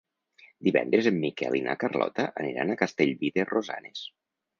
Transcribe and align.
Divendres 0.67 1.09
en 1.09 1.19
Miquel 1.25 1.57
i 1.59 1.61
na 1.67 1.75
Carlota 1.83 2.25
aniran 2.45 2.73
a 2.73 2.79
Castellví 2.83 3.31
de 3.37 3.47
Rosanes. 3.51 4.03